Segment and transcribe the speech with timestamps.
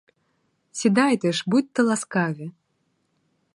[0.71, 2.51] Сідайте ж, будьте ласкаві!